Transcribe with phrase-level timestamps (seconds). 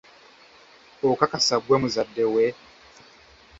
[1.09, 2.45] Okakasa ggwe muzadde we?